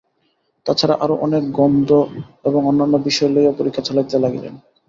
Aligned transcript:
তাছাড়া 0.65 0.95
আরও 1.03 1.15
অনেকে 1.17 1.49
গন্ধ 1.57 1.89
এবং 2.45 2.61
অন্যান্য 2.65 2.95
বিষয় 3.07 3.29
লইয়াও 3.29 3.57
পরীক্ষা 3.59 3.85
চালাইতে 3.87 4.15
লাগিলেন। 4.19 4.53